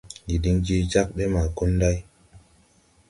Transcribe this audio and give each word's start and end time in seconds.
Ndi 0.23 0.35
din 0.43 0.57
je 0.65 0.75
jagbe 0.91 1.23
ma 1.33 1.43
Gunday. 1.55 1.97